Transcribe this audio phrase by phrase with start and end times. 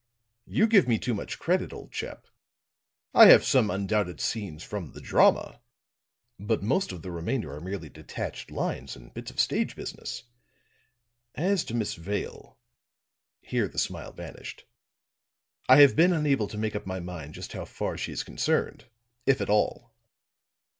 [0.47, 2.25] "You give me too much credit, old chap.
[3.13, 5.61] I have some undoubted scenes from the drama;
[6.39, 10.23] but most of the remainder are merely detached lines and bits of stage business.
[11.35, 12.57] As to Miss Vale,"
[13.41, 14.65] here the smile vanished,
[15.69, 18.87] "I have been unable to make up my mind just how far she is concerned,
[19.27, 19.93] if at all.